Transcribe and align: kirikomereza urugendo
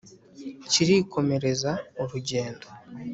kirikomereza 0.69 1.71
urugendo 2.01 2.65